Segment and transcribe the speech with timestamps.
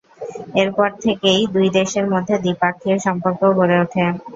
[0.55, 4.03] এরপর থেকেই দুই দেশের মধ্যে দ্বিপাক্ষীয় সম্পর্ক গড়ে ওঠে।